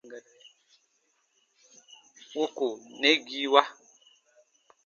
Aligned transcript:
Wuku 2.37 2.67
nɛgiiwa. 2.99 3.61